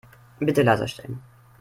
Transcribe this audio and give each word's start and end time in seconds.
Bitte 0.39 0.63
leiser 0.63 0.87
stellen. 0.87 1.21